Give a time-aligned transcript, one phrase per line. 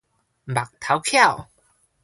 [0.45, 1.47] 目頭巧